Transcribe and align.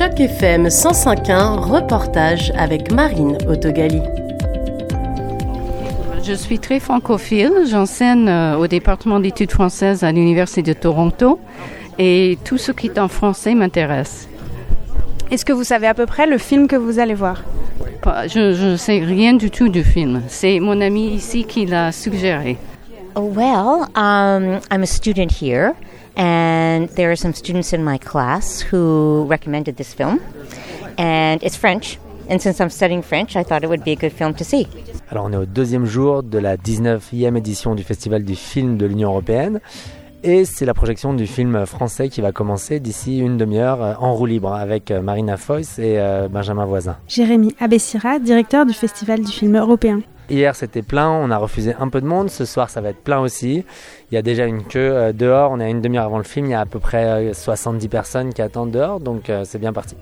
Choc 0.00 0.18
FM 0.18 0.68
105.1, 0.68 1.58
reportage 1.58 2.54
avec 2.56 2.90
Marine 2.90 3.36
Autogali. 3.46 4.00
Je 6.24 6.32
suis 6.32 6.58
très 6.58 6.80
francophile. 6.80 7.52
J'enseigne 7.70 8.26
euh, 8.26 8.56
au 8.56 8.66
département 8.66 9.20
d'études 9.20 9.50
françaises 9.50 10.02
à 10.02 10.10
l'Université 10.10 10.62
de 10.62 10.72
Toronto 10.72 11.38
et 11.98 12.38
tout 12.46 12.56
ce 12.56 12.72
qui 12.72 12.86
est 12.86 12.98
en 12.98 13.08
français 13.08 13.54
m'intéresse. 13.54 14.26
Est-ce 15.30 15.44
que 15.44 15.52
vous 15.52 15.64
savez 15.64 15.86
à 15.86 15.92
peu 15.92 16.06
près 16.06 16.26
le 16.26 16.38
film 16.38 16.66
que 16.66 16.76
vous 16.76 16.98
allez 16.98 17.12
voir? 17.12 17.42
Je 18.26 18.70
ne 18.70 18.76
sais 18.78 19.00
rien 19.00 19.34
du 19.34 19.50
tout 19.50 19.68
du 19.68 19.84
film. 19.84 20.22
C'est 20.28 20.60
mon 20.60 20.80
ami 20.80 21.08
ici 21.08 21.44
qui 21.44 21.66
l'a 21.66 21.92
suggéré. 21.92 22.56
Oh, 23.16 23.30
well, 23.36 23.86
um, 23.96 24.60
I'm 24.70 24.82
a 24.82 24.86
student 24.86 25.30
here, 25.30 25.74
and 26.16 26.88
there 26.96 27.10
are 27.10 27.16
some 27.16 27.34
students 27.34 27.72
in 27.72 27.84
my 27.84 27.98
class 27.98 28.60
who 28.60 29.24
recommended 29.28 29.76
this 29.76 29.94
film. 29.94 30.20
And 30.98 31.42
it's 31.42 31.56
French, 31.56 31.98
and 32.28 32.40
since 32.40 32.60
I'm 32.60 32.70
studying 32.70 33.02
French, 33.02 33.36
I 33.36 33.42
thought 33.42 33.64
it 33.64 33.68
would 33.68 33.84
be 33.84 33.92
a 33.92 33.96
good 33.96 34.12
film 34.12 34.34
to 34.34 34.44
see. 34.44 34.66
Alors, 35.10 35.24
on 35.24 35.32
est 35.32 35.36
au 35.36 35.46
deuxième 35.46 35.86
jour 35.86 36.22
de 36.22 36.38
la 36.38 36.56
19e 36.56 37.36
édition 37.36 37.74
du 37.74 37.82
Festival 37.82 38.24
du 38.24 38.36
film 38.36 38.76
de 38.76 38.86
l'Union 38.86 39.10
européenne. 39.10 39.60
Et 40.22 40.44
c'est 40.44 40.66
la 40.66 40.74
projection 40.74 41.14
du 41.14 41.26
film 41.26 41.64
français 41.64 42.10
qui 42.10 42.20
va 42.20 42.30
commencer 42.30 42.78
d'ici 42.78 43.18
une 43.18 43.38
demi-heure 43.38 43.82
euh, 43.82 43.94
en 43.98 44.12
roue 44.12 44.26
libre 44.26 44.52
avec 44.52 44.90
euh, 44.90 45.00
Marina 45.00 45.38
Foyce 45.38 45.78
et 45.78 45.98
euh, 45.98 46.28
Benjamin 46.28 46.66
Voisin. 46.66 46.98
Jérémy 47.08 47.54
Abessira, 47.58 48.18
directeur 48.18 48.66
du 48.66 48.74
Festival 48.74 49.22
du 49.22 49.32
film 49.32 49.56
européen. 49.56 50.00
Hier 50.30 50.54
c'était 50.54 50.82
plein, 50.82 51.10
on 51.10 51.30
a 51.32 51.36
refusé 51.36 51.74
un 51.78 51.88
peu 51.88 52.00
de 52.00 52.06
monde, 52.06 52.30
ce 52.30 52.44
soir 52.44 52.70
ça 52.70 52.80
va 52.80 52.90
être 52.90 53.02
plein 53.02 53.18
aussi. 53.18 53.64
Il 54.10 54.14
y 54.14 54.18
a 54.18 54.22
déjà 54.22 54.46
une 54.46 54.62
queue 54.62 55.12
dehors, 55.12 55.50
on 55.50 55.58
est 55.58 55.64
à 55.64 55.68
une 55.68 55.80
demi-heure 55.80 56.04
avant 56.04 56.18
le 56.18 56.24
film, 56.24 56.46
il 56.46 56.50
y 56.50 56.54
a 56.54 56.60
à 56.60 56.66
peu 56.66 56.78
près 56.78 57.34
70 57.34 57.88
personnes 57.88 58.32
qui 58.32 58.40
attendent 58.40 58.70
dehors, 58.70 59.00
donc 59.00 59.30
c'est 59.44 59.58
bien 59.58 59.72
parti. 59.72 59.96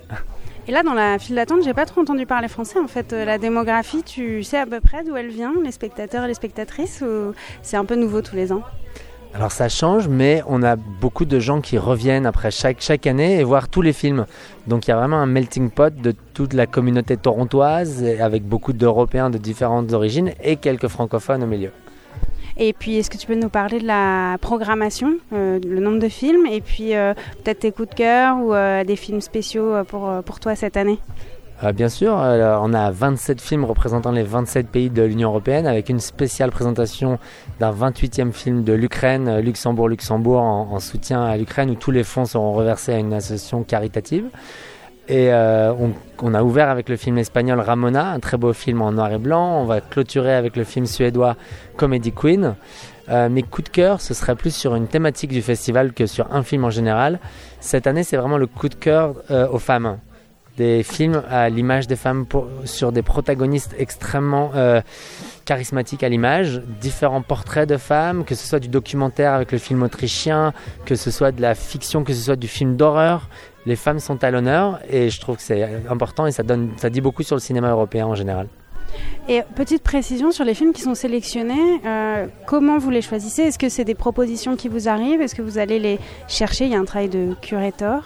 Et 0.66 0.70
là, 0.70 0.83
dans 0.83 0.92
la 0.92 1.19
file 1.19 1.36
d'attente, 1.36 1.62
j'ai 1.64 1.72
pas 1.72 1.86
trop 1.86 2.03
entendu 2.03 2.27
parler 2.27 2.47
français. 2.47 2.78
En 2.78 2.88
fait, 2.88 3.12
la 3.12 3.38
démographie, 3.38 4.03
tu 4.03 4.42
sais 4.42 4.58
à 4.58 4.66
peu 4.66 4.80
près 4.83 5.03
d'où 5.03 5.16
elle 5.16 5.30
vient, 5.30 5.55
les 5.64 5.72
spectateurs 5.72 6.25
et 6.25 6.28
les 6.28 6.34
spectatrices, 6.34 7.00
ou 7.00 7.33
c'est 7.62 7.78
un 7.78 7.86
peu 7.86 7.94
nouveau 7.94 8.20
tous 8.20 8.36
les 8.36 8.53
ans? 8.53 8.62
Alors 9.39 9.53
ça 9.53 9.69
change, 9.69 10.08
mais 10.08 10.42
on 10.48 10.64
a 10.64 10.75
beaucoup 10.75 11.25
de 11.25 11.39
gens 11.39 11.61
qui 11.61 11.78
reviennent 11.78 12.27
après 12.27 12.50
chaque, 12.50 12.81
chaque 12.81 13.06
année 13.06 13.39
et 13.39 13.44
voir 13.44 13.69
tous 13.69 13.83
les 13.83 13.92
films. 13.92 14.27
Donc 14.67 14.89
il 14.89 14.91
y 14.91 14.92
a 14.92 14.97
vraiment 14.97 15.19
un 15.19 15.27
melting 15.27 15.70
pot 15.70 15.94
de 15.94 16.12
toute 16.34 16.55
la 16.55 16.67
communauté 16.67 17.17
torontoise, 17.17 18.05
avec 18.20 18.42
beaucoup 18.42 18.72
d'Européens 18.72 19.31
de 19.31 19.39
différentes 19.39 19.92
origines 19.92 20.33
et 20.42 20.56
quelques 20.56 20.89
francophones 20.89 21.44
au 21.44 21.47
milieu. 21.47 21.70
Et 22.56 22.72
puis, 22.72 22.97
est-ce 22.97 23.11
que 23.11 23.16
tu 23.16 23.28
peux 23.28 23.36
nous 23.36 23.48
parler 23.48 23.78
de 23.78 23.86
la 23.86 24.39
programmation, 24.41 25.14
euh, 25.33 25.61
le 25.64 25.78
nombre 25.78 26.00
de 26.00 26.09
films, 26.09 26.44
et 26.47 26.61
puis 26.61 26.97
euh, 26.97 27.14
peut-être 27.44 27.61
tes 27.61 27.70
coups 27.70 27.91
de 27.91 27.94
cœur 27.94 28.39
ou 28.39 28.53
euh, 28.53 28.83
des 28.83 28.97
films 28.97 29.20
spéciaux 29.20 29.84
pour, 29.84 30.11
pour 30.25 30.41
toi 30.41 30.56
cette 30.56 30.77
année? 30.77 30.98
Euh, 31.64 31.73
bien 31.73 31.89
sûr, 31.89 32.17
euh, 32.17 32.56
on 32.61 32.73
a 32.73 32.91
27 32.92 33.41
films 33.41 33.64
représentant 33.64 34.12
les 34.12 34.23
27 34.23 34.69
pays 34.69 34.91
de 34.91 35.03
l'Union 35.03 35.31
européenne 35.31 35.67
avec 35.67 35.89
une 35.89 35.98
spéciale 35.98 36.53
présentation 36.53 37.19
d'un 37.59 37.73
28e 37.73 38.33
film 38.33 38.62
de 38.62 38.73
l'Ukraine, 38.73 39.28
euh, 39.28 39.41
Luxembourg-Luxembourg, 39.41 40.41
en, 40.41 40.78
soutien 40.78 41.25
à 41.25 41.37
l'Ukraine 41.37 41.70
où 41.70 41.75
tous 41.75 41.91
les 41.91 42.05
fonds 42.05 42.27
seront 42.27 42.53
reversés 42.53 42.92
à 42.92 42.98
une 42.98 43.12
association 43.12 43.65
caritative. 43.65 44.27
Et 45.11 45.33
on, 45.33 46.34
a 46.34 46.42
ouvert 46.42 46.69
avec 46.69 46.91
le 46.91 46.97
film 46.97 47.17
espagnol 47.17 47.59
Ramona, 47.61 48.11
un 48.11 48.20
très 48.20 48.37
beau 48.37 48.53
film 48.53 48.83
en 48.83 48.93
noir 48.93 49.11
et 49.11 49.17
blanc. 49.17 49.62
On 49.62 49.65
va 49.65 49.81
clôturer 49.81 50.34
avec 50.34 50.55
le 50.55 50.65
film 50.65 50.84
suédois 50.84 51.34
Comedy 51.78 52.12
Queen. 52.12 52.55
mes 53.09 53.43
coups 53.43 53.70
de 53.70 53.75
cœur, 53.75 54.03
ce 54.03 54.12
serait 54.12 54.37
plus 54.37 54.55
sur 54.55 54.75
une 54.75 54.87
thématique 54.87 55.31
du 55.31 55.41
festival 55.41 55.95
que 55.95 56.05
sur 56.05 56.31
un 56.34 56.43
film 56.43 56.67
en 56.67 56.70
général. 56.70 57.20
Cette 57.59 57.87
année, 57.87 58.03
c'est 58.03 58.19
vraiment 58.19 58.37
le 58.37 58.47
coup 58.47 58.69
de 58.69 58.75
cœur 58.75 59.15
aux 59.50 59.59
femmes 59.59 59.97
des 60.59 60.83
films 60.83 61.23
à 61.31 61.48
l'image 61.48 61.87
des 61.87 61.97
femmes 61.97 62.27
sur 62.64 62.92
des 62.92 63.03
protagonistes 63.03 63.75
extrêmement 63.78 64.51
euh, 64.55 64.83
charismatiques 65.44 66.03
à 66.03 66.09
l'image, 66.09 66.60
différents 66.81 67.22
portraits 67.22 67.69
de 67.69 67.77
femmes, 67.77 68.25
que 68.25 68.34
ce 68.34 68.47
soit 68.47 68.59
du 68.59 68.69
documentaire 68.69 69.32
avec 69.32 69.53
le 69.53 69.59
film 69.59 69.82
autrichien, 69.82 70.53
que 70.84 70.97
ce 70.97 71.10
soit 71.10 71.32
de 71.32 71.41
la 71.41 71.55
fiction, 71.55 72.03
que 72.03 72.12
ce 72.12 72.21
soit 72.21 72.37
du 72.37 72.49
film 72.49 72.77
d'horreur. 72.77 73.28
Les 73.66 73.77
femmes 73.77 74.00
sont 74.00 74.22
à 74.25 74.31
l'honneur 74.31 74.81
et 74.91 75.10
je 75.10 75.21
trouve 75.21 75.37
que 75.37 75.43
c'est 75.43 75.87
important 75.88 76.27
et 76.27 76.32
ça, 76.32 76.43
donne, 76.43 76.71
ça 76.77 76.91
dit 76.91 77.00
beaucoup 77.00 77.22
sur 77.22 77.37
le 77.37 77.41
cinéma 77.41 77.71
européen 77.71 78.06
en 78.06 78.15
général. 78.15 78.49
Et 79.31 79.42
petite 79.54 79.82
précision 79.82 80.31
sur 80.31 80.44
les 80.44 80.54
films 80.54 80.72
qui 80.72 80.81
sont 80.81 80.94
sélectionnés, 80.94 81.81
euh, 81.84 82.26
comment 82.47 82.78
vous 82.78 82.88
les 82.88 83.03
choisissez? 83.03 83.42
Est-ce 83.42 83.59
que 83.59 83.69
c'est 83.69 83.84
des 83.84 83.94
propositions 83.94 84.56
qui 84.56 84.69
vous 84.69 84.88
arrivent? 84.88 85.20
Est-ce 85.20 85.34
que 85.34 85.42
vous 85.42 85.59
allez 85.59 85.78
les 85.78 85.98
chercher? 86.28 86.64
Il 86.64 86.72
y 86.72 86.75
a 86.75 86.78
un 86.78 86.86
travail 86.86 87.10
de 87.10 87.34
curator. 87.42 88.04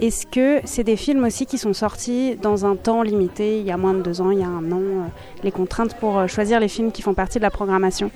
Est-ce 0.00 0.26
que 0.26 0.60
c'est 0.64 0.84
des 0.84 0.94
films 0.94 1.24
aussi 1.24 1.46
qui 1.46 1.58
sont 1.58 1.72
sortis 1.72 2.36
dans 2.36 2.66
un 2.66 2.76
temps 2.76 3.02
limité, 3.02 3.58
il 3.58 3.66
y 3.66 3.72
a 3.72 3.76
moins 3.76 3.94
de 3.94 4.02
deux 4.02 4.20
ans, 4.20 4.30
il 4.30 4.38
y 4.38 4.44
a 4.44 4.48
un 4.48 4.70
an 4.70 4.80
euh, 4.80 5.06
Les 5.42 5.50
contraintes 5.50 5.94
pour 5.94 6.18
euh, 6.18 6.26
choisir 6.28 6.60
les 6.60 6.68
films 6.68 6.92
qui 6.92 7.02
font 7.02 7.14
partie 7.14 7.38
de 7.38 7.42
la 7.42 7.50
programmation? 7.50 8.12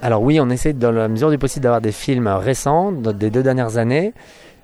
Alors 0.00 0.22
oui, 0.22 0.40
on 0.40 0.48
essaie 0.48 0.72
dans 0.72 0.92
la 0.92 1.08
mesure 1.08 1.30
du 1.30 1.36
possible 1.36 1.64
d'avoir 1.64 1.82
des 1.82 1.92
films 1.92 2.28
récents, 2.28 2.90
des 2.90 3.28
deux 3.28 3.42
dernières 3.42 3.76
années. 3.76 4.14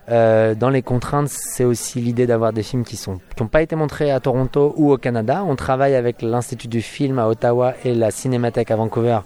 Euh, 0.09 0.55
dans 0.55 0.71
les 0.71 0.83
contraintes, 0.83 1.29
c'est 1.29 1.65
aussi 1.65 2.01
l'idée 2.01 2.27
d'avoir 2.27 2.53
des 2.53 2.63
films 2.63 2.85
qui 2.85 3.01
n'ont 3.09 3.47
pas 3.47 3.63
été 3.63 3.77
montrés 3.77 4.11
à 4.11 4.21
Toronto 4.21 4.75
ou 4.77 4.93
au 4.93 4.99
Canada. 4.99 5.45
On 5.47 5.57
travaille 5.57 5.95
avec 5.95 6.23
l'Institut 6.23 6.69
du 6.69 6.83
film 6.83 7.19
à 7.19 7.29
Ottawa 7.29 7.75
et 7.85 7.95
la 7.95 8.11
Cinémathèque 8.11 8.71
à 8.71 8.77
Vancouver 8.77 9.21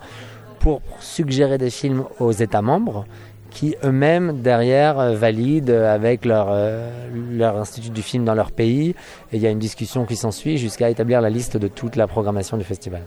pour 0.60 0.82
suggérer 1.00 1.58
des 1.58 1.70
films 1.70 2.04
aux 2.20 2.32
États 2.32 2.62
membres 2.62 3.06
qui 3.50 3.74
eux-mêmes 3.84 4.42
derrière 4.42 4.98
euh, 4.98 5.14
valident 5.14 5.70
avec 5.70 6.26
leur, 6.26 6.48
euh, 6.50 6.90
leur 7.32 7.56
institut 7.56 7.90
du 7.90 8.02
film 8.02 8.24
dans 8.24 8.34
leur 8.34 8.52
pays. 8.52 8.90
Et 9.32 9.36
il 9.36 9.40
y 9.40 9.46
a 9.46 9.50
une 9.50 9.58
discussion 9.58 10.04
qui 10.04 10.16
s'ensuit 10.16 10.58
jusqu'à 10.58 10.90
établir 10.90 11.22
la 11.22 11.30
liste 11.30 11.56
de 11.56 11.68
toute 11.68 11.96
la 11.96 12.06
programmation 12.06 12.58
du 12.58 12.64
festival. 12.64 13.02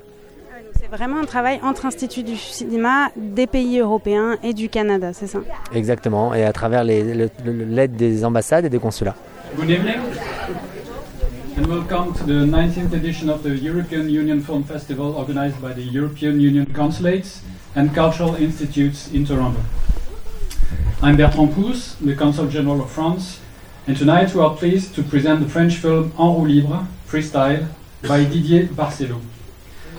C'est 0.90 0.98
vraiment 0.98 1.20
un 1.20 1.26
travail 1.26 1.60
entre 1.62 1.86
instituts 1.86 2.24
du 2.24 2.36
cinéma 2.36 3.12
des 3.16 3.46
pays 3.46 3.78
européens 3.78 4.38
et 4.42 4.56
du 4.56 4.70
Canada, 4.70 5.12
c'est 5.14 5.28
ça 5.28 5.38
Exactement, 5.72 6.34
et 6.34 6.44
à 6.44 6.52
travers 6.52 6.84
l'aide 6.84 7.96
des 7.96 8.26
ambassades 8.26 8.66
et 8.66 8.70
des 8.70 8.80
consulats. 8.80 9.16
Good 9.56 9.70
evening, 9.70 10.00
and 11.58 11.68
welcome 11.68 12.14
to 12.14 12.24
the 12.26 12.44
19th 12.44 12.94
edition 12.94 13.30
of 13.30 13.44
the 13.44 13.62
European 13.62 14.10
Union 14.10 14.42
Film 14.42 14.64
Festival 14.64 15.14
organized 15.16 15.62
by 15.62 15.74
the 15.76 15.86
European 15.94 16.40
Union 16.40 16.66
Consulates 16.66 17.44
and 17.76 17.90
Cultural 17.94 18.36
Institutes 18.42 19.12
in 19.14 19.26
Toronto. 19.26 19.60
I'm 21.04 21.18
Bertrand 21.18 21.54
Pousse, 21.54 21.98
the 22.04 22.16
Consul 22.16 22.48
General 22.48 22.82
of 22.82 22.90
France, 22.90 23.40
and 23.88 23.96
tonight 23.96 24.34
we 24.34 24.42
are 24.42 24.56
pleased 24.56 24.96
to 24.96 25.04
present 25.04 25.40
the 25.40 25.50
French 25.50 25.76
film 25.76 26.12
En 26.18 26.34
roue 26.34 26.48
libre, 26.48 26.88
Freestyle, 27.06 27.68
by 28.02 28.26
Didier 28.26 28.68
Barcelo. 28.76 29.22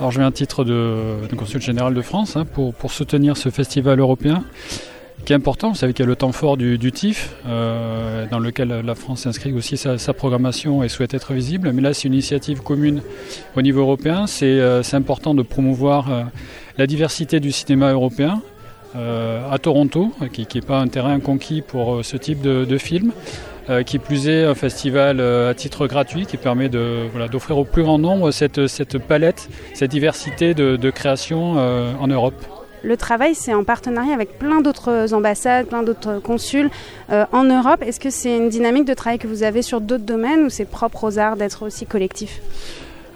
Alors 0.01 0.13
je 0.13 0.19
viens 0.19 0.29
à 0.29 0.33
titre 0.33 0.65
de, 0.65 1.19
consul 1.37 1.61
général 1.61 1.93
de 1.93 2.01
France 2.01 2.35
hein, 2.35 2.47
pour, 2.47 2.73
pour, 2.73 2.91
soutenir 2.91 3.37
ce 3.37 3.51
festival 3.51 4.01
européen 4.01 4.45
qui 5.27 5.35
est 5.35 5.37
important. 5.37 5.69
Vous 5.69 5.75
savez 5.75 5.93
qu'il 5.93 6.05
y 6.05 6.07
a 6.07 6.09
le 6.09 6.17
temps 6.17 6.33
fort 6.33 6.57
du, 6.57 6.79
TIFF 6.91 7.37
euh, 7.47 8.25
dans 8.31 8.39
lequel 8.39 8.69
la 8.69 8.95
France 8.95 9.27
inscrit 9.27 9.53
aussi 9.53 9.77
sa, 9.77 9.99
sa, 9.99 10.15
programmation 10.15 10.83
et 10.83 10.89
souhaite 10.89 11.13
être 11.13 11.35
visible. 11.35 11.71
Mais 11.75 11.83
là 11.83 11.93
c'est 11.93 12.09
une 12.09 12.15
initiative 12.15 12.63
commune 12.63 13.03
au 13.57 13.61
niveau 13.61 13.83
européen. 13.83 14.27
C'est 14.27 14.47
euh, 14.47 14.81
important 14.95 15.35
de 15.35 15.43
promouvoir 15.43 16.11
euh, 16.11 16.23
la 16.79 16.87
diversité 16.87 17.39
du 17.39 17.53
cinéma 17.53 17.93
européen. 17.93 18.41
À 18.93 19.57
Toronto, 19.63 20.13
qui 20.33 20.49
n'est 20.53 20.61
pas 20.63 20.81
un 20.81 20.89
terrain 20.89 21.21
conquis 21.21 21.63
pour 21.63 22.05
ce 22.05 22.17
type 22.17 22.41
de, 22.41 22.65
de 22.65 22.77
film. 22.77 23.13
Euh, 23.69 23.83
qui 23.83 23.99
plus 23.99 24.29
est 24.29 24.45
un 24.45 24.55
festival 24.55 25.21
euh, 25.21 25.51
à 25.51 25.55
titre 25.55 25.87
gratuit 25.87 26.25
qui 26.25 26.39
permet 26.39 26.69
de, 26.69 27.07
voilà, 27.13 27.29
d'offrir 27.29 27.59
au 27.59 27.65
plus 27.65 27.83
grand 27.83 27.99
nombre 27.99 28.31
cette, 28.31 28.67
cette 28.67 28.99
palette, 28.99 29.49
cette 29.75 29.91
diversité 29.91 30.55
de, 30.55 30.77
de 30.77 30.91
création 30.91 31.57
euh, 31.59 31.93
en 32.01 32.07
Europe. 32.07 32.35
Le 32.83 32.97
travail, 32.97 33.35
c'est 33.35 33.53
en 33.53 33.63
partenariat 33.63 34.15
avec 34.15 34.39
plein 34.39 34.63
d'autres 34.63 35.13
ambassades, 35.13 35.67
plein 35.67 35.83
d'autres 35.83 36.19
consuls 36.19 36.71
en 37.11 37.45
Europe. 37.45 37.83
Est-ce 37.83 38.01
que 38.01 38.09
c'est 38.09 38.35
une 38.35 38.49
dynamique 38.49 38.87
de 38.87 38.95
travail 38.95 39.19
que 39.19 39.27
vous 39.27 39.43
avez 39.43 39.61
sur 39.61 39.83
d'autres 39.83 40.07
domaines 40.07 40.47
ou 40.47 40.49
c'est 40.49 40.65
propre 40.65 41.05
aux 41.05 41.19
arts 41.19 41.37
d'être 41.37 41.67
aussi 41.67 41.85
collectif? 41.85 42.41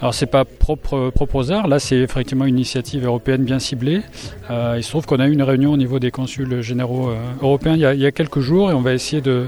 Alors 0.00 0.12
c'est 0.14 0.26
pas 0.26 0.44
propre, 0.44 1.10
propre 1.14 1.36
aux 1.36 1.52
arts, 1.52 1.68
là 1.68 1.78
c'est 1.78 1.96
effectivement 1.96 2.44
une 2.44 2.56
initiative 2.56 3.04
européenne 3.04 3.44
bien 3.44 3.58
ciblée. 3.58 4.02
Euh, 4.50 4.74
il 4.76 4.82
se 4.82 4.90
trouve 4.90 5.06
qu'on 5.06 5.20
a 5.20 5.26
eu 5.26 5.32
une 5.32 5.42
réunion 5.42 5.72
au 5.72 5.76
niveau 5.76 5.98
des 5.98 6.10
consuls 6.10 6.60
généraux 6.62 7.08
euh, 7.08 7.16
européens 7.40 7.74
il 7.74 8.00
y, 8.00 8.06
a, 8.06 8.12
quelques 8.12 8.40
jours 8.40 8.70
et 8.70 8.74
on 8.74 8.80
va 8.80 8.92
essayer 8.92 9.22
de, 9.22 9.46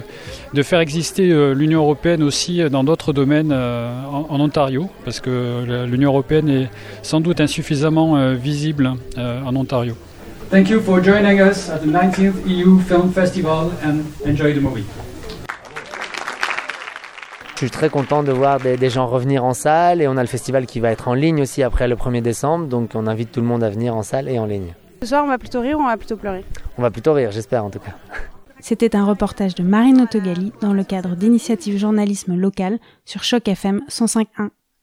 de 0.54 0.62
faire 0.62 0.80
exister 0.80 1.30
euh, 1.30 1.52
l'Union 1.52 1.80
européenne 1.80 2.22
aussi 2.22 2.62
dans 2.70 2.84
d'autres 2.84 3.12
domaines 3.12 3.52
en, 3.52 4.40
Ontario, 4.40 4.88
parce 5.04 5.20
que 5.20 5.84
l'Union 5.86 6.10
européenne 6.10 6.48
est 6.48 6.68
sans 7.02 7.20
doute 7.20 7.40
insuffisamment 7.40 8.34
visible 8.34 8.92
en 9.16 9.56
Ontario. 9.56 9.94
Thank 10.50 10.70
you 10.70 10.80
for 10.80 11.02
joining 11.02 11.40
us 11.40 11.68
at 11.68 11.78
the 11.78 11.86
19th 11.86 12.46
EU 12.46 12.78
Film 12.80 13.10
Festival 13.12 13.70
and 13.84 14.04
enjoy 14.24 14.54
the 14.54 14.60
movie. 14.60 14.84
Je 17.56 17.60
suis 17.60 17.70
très 17.70 17.88
content 17.88 18.22
de 18.22 18.32
voir 18.32 18.60
des, 18.60 18.76
des, 18.76 18.90
gens 18.90 19.06
revenir 19.06 19.42
en 19.42 19.54
salle 19.54 20.02
et 20.02 20.08
on 20.08 20.18
a 20.18 20.20
le 20.20 20.28
festival 20.28 20.66
qui 20.66 20.78
va 20.78 20.90
être 20.90 21.08
en 21.08 21.14
ligne 21.14 21.40
aussi 21.40 21.62
après 21.62 21.88
le 21.88 21.96
1er 21.96 22.20
décembre, 22.20 22.66
donc 22.66 22.90
on 22.94 23.06
invite 23.06 23.32
tout 23.32 23.40
le 23.40 23.46
monde 23.46 23.64
à 23.64 23.70
venir 23.70 23.96
en 23.96 24.02
salle 24.02 24.28
et 24.28 24.38
en 24.38 24.44
ligne. 24.44 24.74
Ce 25.00 25.08
soir, 25.08 25.24
on 25.24 25.28
va 25.28 25.38
plutôt 25.38 25.62
rire 25.62 25.78
ou 25.78 25.82
on 25.82 25.86
va 25.86 25.96
plutôt 25.96 26.18
pleurer? 26.18 26.44
On 26.76 26.82
va 26.82 26.90
plutôt 26.90 27.14
rire, 27.14 27.30
j'espère 27.30 27.64
en 27.64 27.70
tout 27.70 27.78
cas. 27.78 27.92
C'était 28.60 28.94
un 28.94 29.06
reportage 29.06 29.54
de 29.54 29.62
Marine 29.62 30.02
Autogali 30.02 30.52
dans 30.60 30.74
le 30.74 30.84
cadre 30.84 31.16
d'initiatives 31.16 31.78
journalisme 31.78 32.34
local 32.34 32.78
sur 33.06 33.24
Choc 33.24 33.48
FM 33.48 33.80
105.1. 33.88 34.50